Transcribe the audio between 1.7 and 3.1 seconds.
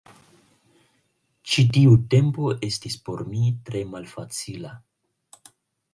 tiu tempo estis